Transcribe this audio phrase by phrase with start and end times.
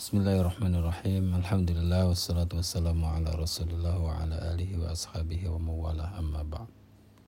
[0.00, 5.68] بسم الله الرحمن الرحيم الحمد لله والصلاة والسلام على رسول الله وعلى آله وأصحابه ومن
[5.68, 6.19] والاه